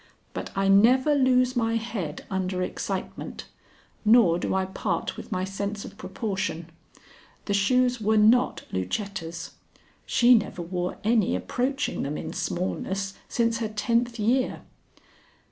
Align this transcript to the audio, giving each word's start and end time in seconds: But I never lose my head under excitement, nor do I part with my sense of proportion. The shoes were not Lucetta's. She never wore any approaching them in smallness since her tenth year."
But 0.33 0.49
I 0.55 0.67
never 0.67 1.13
lose 1.13 1.55
my 1.55 1.75
head 1.75 2.25
under 2.31 2.63
excitement, 2.63 3.45
nor 4.03 4.39
do 4.39 4.55
I 4.55 4.65
part 4.65 5.15
with 5.15 5.31
my 5.31 5.43
sense 5.43 5.85
of 5.85 5.95
proportion. 5.95 6.71
The 7.45 7.53
shoes 7.53 8.01
were 8.01 8.17
not 8.17 8.63
Lucetta's. 8.71 9.51
She 10.07 10.33
never 10.33 10.63
wore 10.63 10.97
any 11.03 11.35
approaching 11.35 12.01
them 12.01 12.17
in 12.17 12.33
smallness 12.33 13.13
since 13.29 13.59
her 13.59 13.69
tenth 13.69 14.17
year." 14.17 14.63